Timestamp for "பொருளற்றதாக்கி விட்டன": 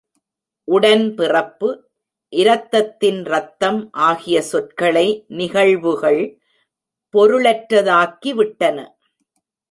7.13-8.77